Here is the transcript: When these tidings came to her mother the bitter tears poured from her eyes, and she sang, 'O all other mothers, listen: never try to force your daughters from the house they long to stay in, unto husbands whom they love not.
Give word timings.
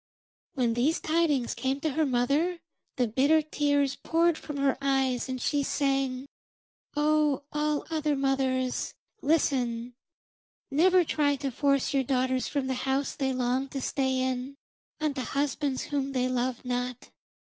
When 0.55 0.73
these 0.73 0.99
tidings 0.99 1.53
came 1.53 1.79
to 1.81 1.91
her 1.91 2.07
mother 2.07 2.57
the 2.95 3.07
bitter 3.07 3.43
tears 3.43 3.95
poured 3.97 4.35
from 4.35 4.57
her 4.57 4.75
eyes, 4.81 5.29
and 5.29 5.39
she 5.39 5.61
sang, 5.61 6.25
'O 6.97 7.43
all 7.53 7.85
other 7.91 8.15
mothers, 8.15 8.95
listen: 9.21 9.93
never 10.71 11.03
try 11.03 11.35
to 11.35 11.51
force 11.51 11.93
your 11.93 12.01
daughters 12.01 12.47
from 12.47 12.65
the 12.65 12.73
house 12.89 13.13
they 13.13 13.31
long 13.31 13.67
to 13.67 13.79
stay 13.79 14.17
in, 14.19 14.55
unto 14.99 15.21
husbands 15.21 15.83
whom 15.83 16.13
they 16.13 16.27
love 16.27 16.65
not. 16.65 17.11